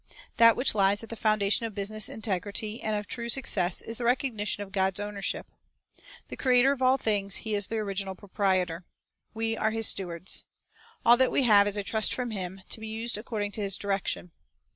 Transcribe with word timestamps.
That 0.37 0.55
which 0.55 0.73
lies 0.73 1.03
at 1.03 1.09
the 1.09 1.15
foundation 1.15 1.67
of 1.67 1.75
business 1.75 2.09
integ 2.09 2.41
rity 2.43 2.79
and 2.81 2.95
of 2.95 3.05
true 3.05 3.29
success 3.29 3.83
is 3.83 3.99
the 3.99 4.03
recognition 4.03 4.63
of 4.63 4.71
God's 4.71 4.99
ownership. 4.99 5.45
The 6.27 6.35
Creator 6.37 6.71
of 6.71 6.81
all 6.81 6.97
things, 6.97 7.35
He 7.45 7.53
is 7.53 7.67
the 7.67 7.75
origi 7.75 7.97
stewardship 8.01 8.05
nal 8.07 8.15
proprietor. 8.15 8.85
We 9.35 9.55
are 9.55 9.69
His 9.69 9.85
stewards. 9.87 10.45
All 11.05 11.17
that 11.17 11.31
we 11.31 11.43
have 11.43 11.67
is 11.67 11.77
a 11.77 11.83
trust 11.83 12.15
from 12.15 12.31
Him, 12.31 12.61
to 12.69 12.79
be 12.79 12.87
used 12.87 13.15
according 13.15 13.51
to 13.51 13.61
His 13.61 13.77
direction. 13.77 14.31